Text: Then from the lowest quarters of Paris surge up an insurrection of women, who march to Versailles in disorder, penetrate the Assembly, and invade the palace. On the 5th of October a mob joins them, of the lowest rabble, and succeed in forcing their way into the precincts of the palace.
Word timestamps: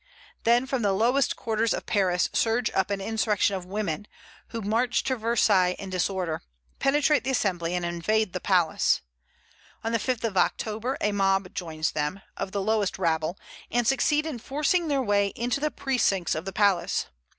Then 0.45 0.65
from 0.65 0.81
the 0.81 0.93
lowest 0.93 1.35
quarters 1.35 1.75
of 1.75 1.85
Paris 1.85 2.27
surge 2.33 2.71
up 2.73 2.89
an 2.89 2.99
insurrection 2.99 3.55
of 3.55 3.65
women, 3.67 4.07
who 4.47 4.61
march 4.63 5.03
to 5.03 5.15
Versailles 5.15 5.75
in 5.77 5.91
disorder, 5.91 6.41
penetrate 6.79 7.23
the 7.23 7.29
Assembly, 7.29 7.75
and 7.75 7.85
invade 7.85 8.33
the 8.33 8.39
palace. 8.39 9.01
On 9.83 9.91
the 9.91 9.99
5th 9.99 10.23
of 10.23 10.37
October 10.37 10.97
a 11.01 11.11
mob 11.11 11.53
joins 11.53 11.91
them, 11.91 12.23
of 12.35 12.51
the 12.51 12.63
lowest 12.63 12.97
rabble, 12.97 13.37
and 13.69 13.85
succeed 13.85 14.25
in 14.25 14.39
forcing 14.39 14.87
their 14.87 15.03
way 15.03 15.27
into 15.35 15.59
the 15.59 15.69
precincts 15.69 16.33
of 16.33 16.45
the 16.45 16.51
palace. 16.53 17.05